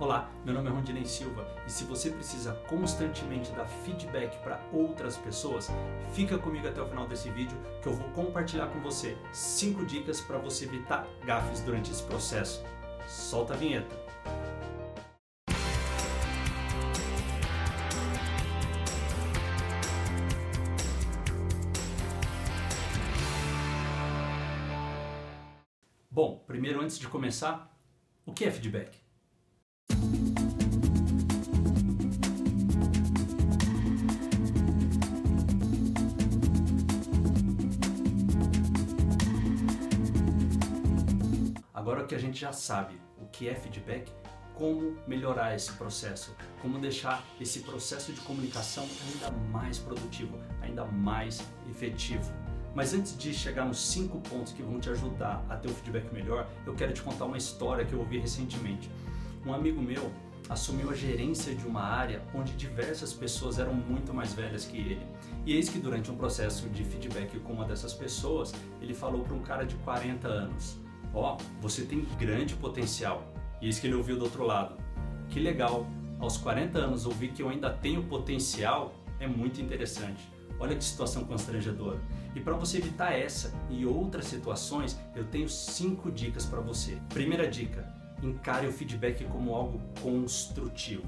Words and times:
Olá, 0.00 0.30
meu 0.44 0.54
nome 0.54 0.68
é 0.68 0.70
Rondinei 0.70 1.04
Silva 1.04 1.44
e 1.66 1.72
se 1.72 1.82
você 1.82 2.08
precisa 2.08 2.52
constantemente 2.68 3.50
dar 3.50 3.66
feedback 3.66 4.40
para 4.44 4.60
outras 4.72 5.16
pessoas, 5.16 5.68
fica 6.12 6.38
comigo 6.38 6.68
até 6.68 6.80
o 6.80 6.86
final 6.86 7.08
desse 7.08 7.28
vídeo 7.30 7.58
que 7.82 7.88
eu 7.88 7.94
vou 7.94 8.08
compartilhar 8.10 8.68
com 8.68 8.78
você 8.78 9.18
5 9.32 9.84
dicas 9.84 10.20
para 10.20 10.38
você 10.38 10.66
evitar 10.66 11.04
gafes 11.24 11.62
durante 11.62 11.90
esse 11.90 12.04
processo. 12.04 12.62
Solta 13.08 13.54
a 13.54 13.56
vinheta! 13.56 13.96
Bom, 26.08 26.44
primeiro 26.46 26.80
antes 26.80 27.00
de 27.00 27.08
começar, 27.08 27.76
o 28.24 28.32
que 28.32 28.44
é 28.44 28.50
feedback? 28.52 29.07
Agora 41.98 42.10
que 42.10 42.14
a 42.14 42.20
gente 42.20 42.38
já 42.38 42.52
sabe 42.52 42.94
o 43.20 43.26
que 43.26 43.48
é 43.48 43.56
feedback, 43.56 44.12
como 44.54 44.96
melhorar 45.04 45.56
esse 45.56 45.72
processo, 45.72 46.32
como 46.62 46.78
deixar 46.78 47.24
esse 47.40 47.58
processo 47.58 48.12
de 48.12 48.20
comunicação 48.20 48.86
ainda 49.04 49.36
mais 49.50 49.78
produtivo, 49.78 50.38
ainda 50.62 50.84
mais 50.84 51.42
efetivo. 51.68 52.32
Mas 52.72 52.94
antes 52.94 53.18
de 53.18 53.34
chegar 53.34 53.64
nos 53.64 53.84
cinco 53.84 54.20
pontos 54.20 54.52
que 54.52 54.62
vão 54.62 54.78
te 54.78 54.88
ajudar 54.90 55.44
a 55.48 55.56
ter 55.56 55.68
um 55.68 55.74
feedback 55.74 56.14
melhor, 56.14 56.48
eu 56.64 56.72
quero 56.76 56.92
te 56.92 57.02
contar 57.02 57.24
uma 57.24 57.36
história 57.36 57.84
que 57.84 57.92
eu 57.92 57.98
ouvi 57.98 58.18
recentemente. 58.18 58.88
Um 59.44 59.52
amigo 59.52 59.82
meu 59.82 60.12
assumiu 60.48 60.90
a 60.90 60.94
gerência 60.94 61.52
de 61.52 61.66
uma 61.66 61.82
área 61.82 62.22
onde 62.32 62.52
diversas 62.52 63.12
pessoas 63.12 63.58
eram 63.58 63.74
muito 63.74 64.14
mais 64.14 64.32
velhas 64.32 64.64
que 64.64 64.76
ele. 64.76 65.04
E 65.44 65.52
eis 65.52 65.68
que 65.68 65.80
durante 65.80 66.12
um 66.12 66.16
processo 66.16 66.68
de 66.68 66.84
feedback 66.84 67.40
com 67.40 67.54
uma 67.54 67.64
dessas 67.64 67.92
pessoas, 67.92 68.54
ele 68.80 68.94
falou 68.94 69.24
para 69.24 69.34
um 69.34 69.42
cara 69.42 69.66
de 69.66 69.74
40 69.78 70.28
anos: 70.28 70.78
Ó, 71.18 71.34
oh, 71.34 71.60
você 71.60 71.82
tem 71.82 72.06
grande 72.16 72.54
potencial. 72.54 73.24
E 73.60 73.68
isso 73.68 73.80
que 73.80 73.88
ele 73.88 73.96
ouviu 73.96 74.16
do 74.16 74.24
outro 74.24 74.44
lado. 74.44 74.76
Que 75.28 75.40
legal, 75.40 75.84
aos 76.20 76.36
40 76.36 76.78
anos 76.78 77.06
ouvir 77.06 77.32
que 77.32 77.42
eu 77.42 77.48
ainda 77.48 77.70
tenho 77.70 78.04
potencial 78.04 78.94
é 79.18 79.26
muito 79.26 79.60
interessante. 79.60 80.22
Olha 80.60 80.76
que 80.76 80.84
situação 80.84 81.24
constrangedora. 81.24 82.00
E 82.36 82.40
para 82.40 82.54
você 82.54 82.78
evitar 82.78 83.12
essa 83.12 83.52
e 83.68 83.84
outras 83.84 84.26
situações, 84.26 84.96
eu 85.16 85.24
tenho 85.24 85.48
cinco 85.48 86.08
dicas 86.08 86.46
para 86.46 86.60
você. 86.60 86.98
Primeira 87.08 87.48
dica: 87.48 87.92
encare 88.22 88.68
o 88.68 88.72
feedback 88.72 89.24
como 89.24 89.56
algo 89.56 89.80
construtivo. 90.00 91.02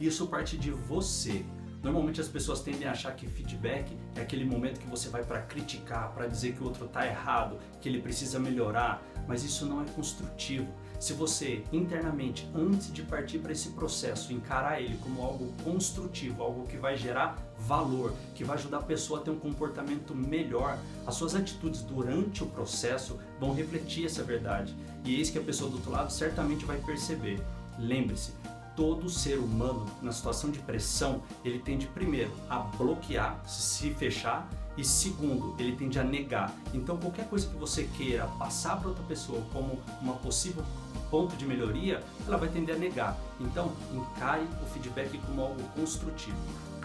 Isso 0.00 0.28
parte 0.28 0.56
de 0.56 0.70
você. 0.70 1.44
Normalmente 1.86 2.20
as 2.20 2.26
pessoas 2.26 2.62
tendem 2.62 2.88
a 2.88 2.90
achar 2.90 3.14
que 3.14 3.28
feedback 3.28 3.96
é 4.16 4.20
aquele 4.20 4.44
momento 4.44 4.80
que 4.80 4.88
você 4.88 5.08
vai 5.08 5.22
para 5.22 5.42
criticar, 5.42 6.12
para 6.12 6.26
dizer 6.26 6.54
que 6.54 6.60
o 6.60 6.64
outro 6.64 6.86
está 6.86 7.06
errado, 7.06 7.58
que 7.80 7.88
ele 7.88 8.02
precisa 8.02 8.40
melhorar, 8.40 9.00
mas 9.28 9.44
isso 9.44 9.64
não 9.64 9.80
é 9.80 9.84
construtivo. 9.94 10.66
Se 10.98 11.12
você 11.12 11.62
internamente, 11.72 12.50
antes 12.52 12.92
de 12.92 13.04
partir 13.04 13.38
para 13.38 13.52
esse 13.52 13.68
processo, 13.68 14.32
encarar 14.32 14.80
ele 14.80 14.96
como 14.96 15.22
algo 15.22 15.52
construtivo, 15.62 16.42
algo 16.42 16.66
que 16.66 16.76
vai 16.76 16.96
gerar 16.96 17.38
valor, 17.56 18.12
que 18.34 18.42
vai 18.42 18.56
ajudar 18.56 18.78
a 18.78 18.82
pessoa 18.82 19.20
a 19.20 19.22
ter 19.22 19.30
um 19.30 19.38
comportamento 19.38 20.12
melhor, 20.12 20.76
as 21.06 21.14
suas 21.14 21.36
atitudes 21.36 21.82
durante 21.82 22.42
o 22.42 22.46
processo 22.46 23.16
vão 23.38 23.54
refletir 23.54 24.06
essa 24.06 24.24
verdade. 24.24 24.74
E 25.04 25.14
eis 25.14 25.30
que 25.30 25.38
a 25.38 25.42
pessoa 25.42 25.70
do 25.70 25.76
outro 25.76 25.92
lado 25.92 26.12
certamente 26.12 26.64
vai 26.64 26.78
perceber. 26.78 27.40
Lembre-se, 27.78 28.32
todo 28.76 29.08
ser 29.08 29.38
humano 29.38 29.86
na 30.02 30.12
situação 30.12 30.50
de 30.50 30.58
pressão, 30.58 31.22
ele 31.44 31.58
tende 31.58 31.86
primeiro 31.86 32.30
a 32.48 32.58
bloquear, 32.58 33.40
se 33.46 33.90
fechar 33.90 34.48
e 34.76 34.84
segundo, 34.84 35.56
ele 35.58 35.74
tende 35.74 35.98
a 35.98 36.04
negar. 36.04 36.52
Então 36.74 36.98
qualquer 36.98 37.26
coisa 37.28 37.48
que 37.48 37.56
você 37.56 37.84
queira 37.96 38.26
passar 38.38 38.78
para 38.78 38.90
outra 38.90 39.04
pessoa 39.04 39.42
como 39.52 39.80
uma 40.02 40.14
possível 40.14 40.62
ponto 41.10 41.36
de 41.36 41.46
melhoria, 41.46 42.02
ela 42.26 42.36
vai 42.36 42.48
tender 42.48 42.74
a 42.74 42.78
negar. 42.78 43.16
Então, 43.40 43.72
encare 43.92 44.46
o 44.62 44.66
feedback 44.66 45.18
como 45.18 45.40
algo 45.40 45.62
construtivo. 45.74 46.36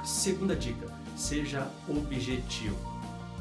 Segunda 0.04 0.56
dica, 0.56 0.88
seja 1.16 1.68
objetivo. 1.88 2.78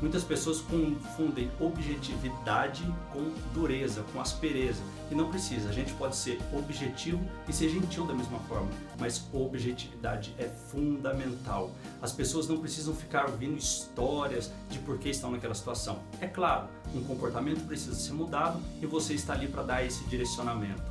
Muitas 0.01 0.25
pessoas 0.25 0.61
confundem 0.63 1.51
objetividade 1.61 2.83
com 3.13 3.33
dureza, 3.53 4.03
com 4.13 4.21
aspereza. 4.21 4.83
E 5.11 5.15
não 5.15 5.29
precisa, 5.29 5.69
a 5.69 5.73
gente 5.73 5.93
pode 5.95 6.17
ser 6.17 6.39
objetivo 6.53 7.21
e 7.47 7.53
ser 7.53 7.69
gentil 7.69 8.07
da 8.07 8.15
mesma 8.15 8.39
forma, 8.41 8.69
mas 8.99 9.29
objetividade 9.33 10.35
é 10.39 10.45
fundamental. 10.45 11.71
As 12.01 12.13
pessoas 12.13 12.49
não 12.49 12.59
precisam 12.59 12.95
ficar 12.95 13.29
ouvindo 13.29 13.59
histórias 13.59 14.51
de 14.71 14.79
por 14.79 14.99
que 14.99 15.11
estão 15.11 15.31
naquela 15.31 15.55
situação. 15.55 15.99
É 16.21 16.27
claro, 16.27 16.69
um 16.95 17.03
comportamento 17.05 17.67
precisa 17.67 17.95
ser 17.95 18.13
mudado 18.13 18.61
e 18.81 18.87
você 18.87 19.15
está 19.15 19.35
ali 19.35 19.49
para 19.49 19.65
dar 19.65 19.85
esse 19.85 20.05
direcionamento. 20.05 20.91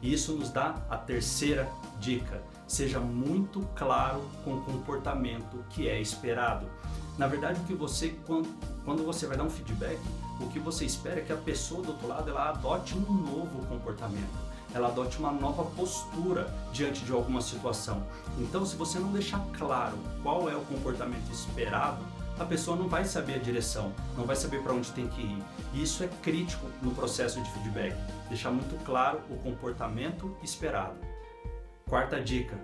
E 0.00 0.12
isso 0.12 0.34
nos 0.34 0.50
dá 0.50 0.82
a 0.88 0.96
terceira 0.96 1.68
dica: 1.98 2.40
seja 2.66 3.00
muito 3.00 3.60
claro 3.74 4.22
com 4.44 4.54
o 4.54 4.60
comportamento 4.62 5.64
que 5.70 5.88
é 5.88 6.00
esperado. 6.00 6.66
Na 7.18 7.26
verdade, 7.26 7.60
o 7.60 7.64
que 7.64 7.74
você 7.74 8.14
quando, 8.26 9.04
você 9.04 9.26
vai 9.26 9.36
dar 9.36 9.44
um 9.44 9.50
feedback, 9.50 9.98
o 10.38 10.48
que 10.48 10.58
você 10.58 10.84
espera 10.84 11.20
é 11.20 11.22
que 11.22 11.32
a 11.32 11.36
pessoa 11.36 11.82
do 11.82 11.92
outro 11.92 12.06
lado 12.06 12.28
ela 12.28 12.50
adote 12.50 12.94
um 12.94 13.00
novo 13.00 13.64
comportamento, 13.66 14.36
ela 14.74 14.88
adote 14.88 15.18
uma 15.18 15.32
nova 15.32 15.64
postura 15.64 16.52
diante 16.72 17.04
de 17.04 17.12
alguma 17.12 17.40
situação. 17.40 18.06
Então, 18.38 18.66
se 18.66 18.76
você 18.76 18.98
não 18.98 19.12
deixar 19.12 19.40
claro 19.56 19.96
qual 20.22 20.50
é 20.50 20.54
o 20.54 20.60
comportamento 20.60 21.30
esperado, 21.32 22.04
a 22.38 22.44
pessoa 22.44 22.76
não 22.76 22.86
vai 22.86 23.06
saber 23.06 23.36
a 23.36 23.38
direção, 23.38 23.94
não 24.14 24.24
vai 24.24 24.36
saber 24.36 24.62
para 24.62 24.74
onde 24.74 24.90
tem 24.92 25.08
que 25.08 25.22
ir. 25.22 25.42
E 25.72 25.82
isso 25.82 26.04
é 26.04 26.08
crítico 26.22 26.66
no 26.82 26.94
processo 26.94 27.40
de 27.40 27.50
feedback, 27.50 27.96
deixar 28.28 28.50
muito 28.50 28.76
claro 28.84 29.20
o 29.30 29.36
comportamento 29.38 30.36
esperado. 30.42 30.96
Quarta 31.88 32.20
dica: 32.20 32.58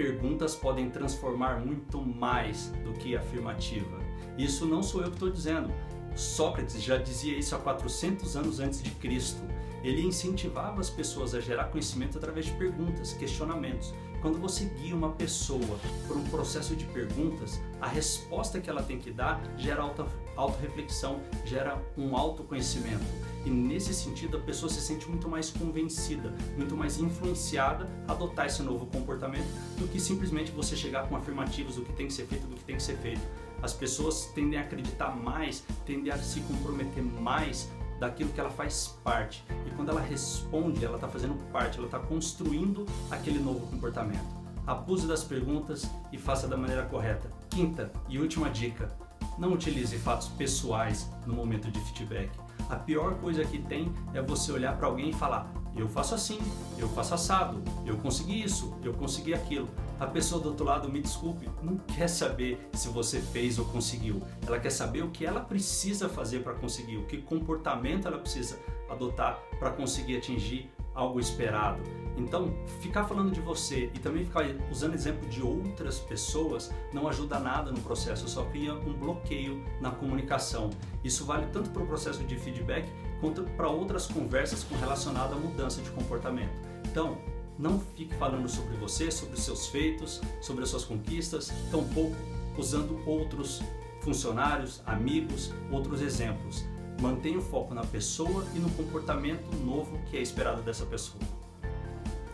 perguntas 0.00 0.56
podem 0.56 0.88
transformar 0.88 1.60
muito 1.60 2.00
mais 2.00 2.68
do 2.82 2.94
que 2.94 3.14
afirmativa. 3.14 3.98
Isso 4.38 4.64
não 4.64 4.82
sou 4.82 5.02
eu 5.02 5.08
que 5.08 5.16
estou 5.16 5.28
dizendo. 5.30 5.70
Sócrates 6.16 6.82
já 6.82 6.96
dizia 6.96 7.36
isso 7.36 7.54
há 7.54 7.58
400 7.58 8.34
anos 8.34 8.60
antes 8.60 8.82
de 8.82 8.90
Cristo. 8.92 9.42
Ele 9.82 10.06
incentivava 10.06 10.80
as 10.80 10.90
pessoas 10.90 11.34
a 11.34 11.40
gerar 11.40 11.64
conhecimento 11.64 12.18
através 12.18 12.46
de 12.46 12.52
perguntas, 12.52 13.12
questionamentos. 13.12 13.94
Quando 14.20 14.38
você 14.38 14.66
guia 14.66 14.94
uma 14.94 15.12
pessoa 15.12 15.78
por 16.06 16.16
um 16.16 16.24
processo 16.24 16.76
de 16.76 16.84
perguntas, 16.84 17.58
a 17.80 17.88
resposta 17.88 18.60
que 18.60 18.68
ela 18.68 18.82
tem 18.82 18.98
que 18.98 19.10
dar 19.10 19.42
gera 19.56 19.80
auto, 19.80 20.06
auto-reflexão, 20.36 21.22
gera 21.46 21.82
um 21.96 22.14
autoconhecimento. 22.14 23.04
E 23.46 23.50
nesse 23.50 23.94
sentido, 23.94 24.36
a 24.36 24.40
pessoa 24.40 24.70
se 24.70 24.82
sente 24.82 25.08
muito 25.08 25.26
mais 25.26 25.48
convencida, 25.50 26.34
muito 26.54 26.76
mais 26.76 26.98
influenciada 26.98 27.88
a 28.06 28.12
adotar 28.12 28.46
esse 28.46 28.62
novo 28.62 28.84
comportamento 28.86 29.48
do 29.78 29.88
que 29.88 29.98
simplesmente 29.98 30.52
você 30.52 30.76
chegar 30.76 31.08
com 31.08 31.16
afirmativos 31.16 31.76
do 31.76 31.82
que 31.82 31.92
tem 31.94 32.06
que 32.06 32.12
ser 32.12 32.26
feito, 32.26 32.46
do 32.46 32.56
que 32.56 32.64
tem 32.64 32.76
que 32.76 32.82
ser 32.82 32.98
feito. 32.98 33.22
As 33.62 33.72
pessoas 33.72 34.26
tendem 34.34 34.58
a 34.58 34.62
acreditar 34.62 35.16
mais, 35.16 35.64
tendem 35.86 36.12
a 36.12 36.18
se 36.18 36.40
comprometer 36.40 37.02
mais 37.02 37.70
daquilo 38.00 38.32
que 38.32 38.40
ela 38.40 38.50
faz 38.50 38.98
parte. 39.04 39.44
E 39.66 39.70
quando 39.72 39.90
ela 39.90 40.00
responde, 40.00 40.84
ela 40.84 40.96
está 40.96 41.06
fazendo 41.06 41.34
parte, 41.52 41.76
ela 41.76 41.86
está 41.86 41.98
construindo 41.98 42.86
aquele 43.10 43.38
novo 43.38 43.66
comportamento. 43.68 44.40
Abuse 44.66 45.06
das 45.06 45.22
perguntas 45.22 45.88
e 46.10 46.18
faça 46.18 46.48
da 46.48 46.56
maneira 46.56 46.84
correta. 46.86 47.30
Quinta 47.50 47.92
e 48.08 48.18
última 48.18 48.48
dica: 48.48 48.90
não 49.38 49.52
utilize 49.52 49.96
fatos 49.98 50.28
pessoais 50.28 51.08
no 51.26 51.34
momento 51.34 51.70
de 51.70 51.80
feedback. 51.80 52.30
A 52.70 52.76
pior 52.76 53.14
coisa 53.14 53.44
que 53.44 53.58
tem 53.58 53.92
é 54.14 54.22
você 54.22 54.52
olhar 54.52 54.76
para 54.76 54.86
alguém 54.86 55.10
e 55.10 55.12
falar: 55.12 55.52
eu 55.74 55.88
faço 55.88 56.14
assim, 56.14 56.38
eu 56.78 56.88
faço 56.90 57.14
assado, 57.14 57.60
eu 57.84 57.96
consegui 57.96 58.42
isso, 58.42 58.72
eu 58.84 58.94
consegui 58.94 59.34
aquilo. 59.34 59.68
A 59.98 60.06
pessoa 60.06 60.40
do 60.40 60.50
outro 60.50 60.64
lado, 60.64 60.88
me 60.88 61.00
desculpe, 61.00 61.50
não 61.62 61.78
quer 61.94 62.06
saber 62.06 62.70
se 62.74 62.88
você 62.88 63.20
fez 63.20 63.58
ou 63.58 63.64
conseguiu. 63.64 64.22
Ela 64.46 64.60
quer 64.60 64.70
saber 64.70 65.02
o 65.02 65.10
que 65.10 65.26
ela 65.26 65.40
precisa 65.40 66.08
fazer 66.08 66.44
para 66.44 66.54
conseguir, 66.54 66.96
o 66.96 67.06
que 67.06 67.18
comportamento 67.18 68.06
ela 68.06 68.18
precisa 68.18 68.56
adotar 68.88 69.40
para 69.58 69.70
conseguir 69.70 70.16
atingir 70.16 70.70
algo 70.94 71.20
esperado. 71.20 71.82
Então, 72.16 72.52
ficar 72.80 73.04
falando 73.04 73.30
de 73.30 73.40
você 73.40 73.90
e 73.94 73.98
também 73.98 74.24
ficar 74.24 74.44
usando 74.70 74.94
exemplo 74.94 75.26
de 75.28 75.42
outras 75.42 75.98
pessoas 75.98 76.70
não 76.92 77.08
ajuda 77.08 77.38
nada 77.38 77.72
no 77.72 77.80
processo, 77.80 78.28
só 78.28 78.44
cria 78.44 78.74
um 78.74 78.92
bloqueio 78.92 79.64
na 79.80 79.90
comunicação. 79.90 80.70
Isso 81.02 81.24
vale 81.24 81.46
tanto 81.46 81.70
para 81.70 81.82
o 81.82 81.86
processo 81.86 82.22
de 82.24 82.36
feedback 82.36 82.86
quanto 83.20 83.42
para 83.42 83.68
outras 83.68 84.06
conversas 84.06 84.64
com 84.64 84.76
relacionada 84.76 85.34
à 85.34 85.38
mudança 85.38 85.80
de 85.80 85.90
comportamento. 85.90 86.52
Então, 86.84 87.16
não 87.58 87.78
fique 87.78 88.14
falando 88.14 88.48
sobre 88.48 88.76
você, 88.76 89.10
sobre 89.10 89.38
seus 89.38 89.66
feitos, 89.66 90.20
sobre 90.40 90.64
as 90.64 90.70
suas 90.70 90.84
conquistas, 90.84 91.52
tampouco 91.70 92.16
usando 92.56 93.00
outros 93.06 93.62
funcionários, 94.00 94.82
amigos, 94.86 95.52
outros 95.70 96.00
exemplos. 96.00 96.64
Mantenha 97.00 97.38
o 97.38 97.42
foco 97.42 97.72
na 97.72 97.82
pessoa 97.82 98.44
e 98.54 98.58
no 98.58 98.68
comportamento 98.72 99.56
novo 99.64 99.98
que 100.10 100.18
é 100.18 100.20
esperado 100.20 100.60
dessa 100.60 100.84
pessoa. 100.84 101.18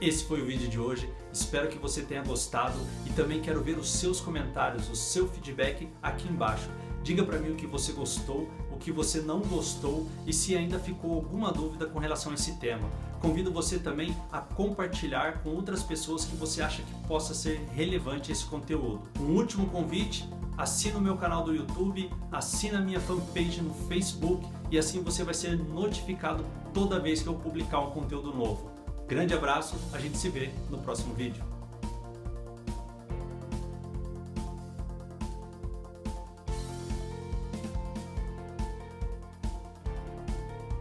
esse 0.00 0.24
foi 0.24 0.42
o 0.42 0.46
vídeo 0.46 0.68
de 0.68 0.78
hoje. 0.78 1.08
Espero 1.32 1.68
que 1.68 1.78
você 1.78 2.02
tenha 2.02 2.22
gostado 2.22 2.76
e 3.06 3.10
também 3.10 3.40
quero 3.40 3.62
ver 3.62 3.78
os 3.78 3.88
seus 3.88 4.20
comentários, 4.20 4.90
o 4.90 4.96
seu 4.96 5.28
feedback 5.28 5.88
aqui 6.02 6.28
embaixo. 6.28 6.68
Diga 7.04 7.24
para 7.24 7.38
mim 7.38 7.52
o 7.52 7.54
que 7.54 7.66
você 7.66 7.92
gostou, 7.92 8.50
o 8.72 8.76
que 8.76 8.90
você 8.90 9.20
não 9.20 9.40
gostou 9.40 10.08
e 10.26 10.32
se 10.32 10.56
ainda 10.56 10.80
ficou 10.80 11.14
alguma 11.14 11.52
dúvida 11.52 11.86
com 11.86 12.00
relação 12.00 12.32
a 12.32 12.34
esse 12.34 12.56
tema. 12.56 12.90
Convido 13.20 13.52
você 13.52 13.78
também 13.78 14.14
a 14.32 14.40
compartilhar 14.40 15.42
com 15.42 15.50
outras 15.50 15.84
pessoas 15.84 16.24
que 16.24 16.34
você 16.34 16.60
acha 16.60 16.82
que 16.82 17.06
possa 17.06 17.32
ser 17.32 17.60
relevante 17.72 18.32
esse 18.32 18.44
conteúdo. 18.44 19.02
Um 19.20 19.36
último 19.36 19.68
convite, 19.68 20.28
assina 20.56 20.98
o 20.98 21.00
meu 21.00 21.16
canal 21.16 21.44
do 21.44 21.54
YouTube, 21.54 22.10
assina 22.30 22.78
a 22.78 22.80
minha 22.80 23.00
fanpage 23.00 23.60
no 23.60 23.74
Facebook 23.88 24.46
e 24.70 24.78
assim 24.78 25.02
você 25.02 25.22
vai 25.22 25.34
ser 25.34 25.56
notificado 25.56 26.44
toda 26.72 27.00
vez 27.00 27.22
que 27.22 27.28
eu 27.28 27.34
publicar 27.34 27.80
um 27.80 27.90
conteúdo 27.90 28.34
novo. 28.34 28.70
Grande 29.06 29.34
abraço, 29.34 29.76
a 29.92 29.98
gente 29.98 30.16
se 30.18 30.28
vê 30.28 30.50
no 30.70 30.78
próximo 30.78 31.14
vídeo. 31.14 31.55